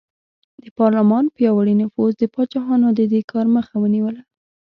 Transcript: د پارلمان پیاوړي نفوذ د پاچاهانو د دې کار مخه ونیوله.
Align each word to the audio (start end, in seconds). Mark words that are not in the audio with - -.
د 0.63 0.65
پارلمان 0.79 1.25
پیاوړي 1.35 1.73
نفوذ 1.81 2.11
د 2.17 2.23
پاچاهانو 2.33 2.87
د 2.93 3.01
دې 3.11 3.21
کار 3.31 3.45
مخه 3.55 3.73
ونیوله. 3.79 4.21